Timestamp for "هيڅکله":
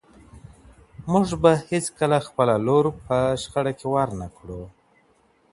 1.69-2.17